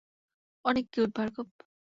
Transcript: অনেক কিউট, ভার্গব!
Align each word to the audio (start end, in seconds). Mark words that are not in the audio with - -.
অনেক 0.65 0.85
কিউট, 0.93 1.09
ভার্গব! 1.17 1.47